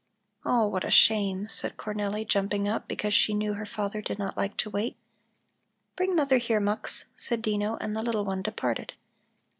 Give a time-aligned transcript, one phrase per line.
[0.43, 4.35] "Oh, what a shame!" said Cornelli, jumping up because she knew her father did not
[4.35, 4.97] like to wait.
[5.95, 8.93] "Bring mother here, Mux," said Dino, and the little one departed.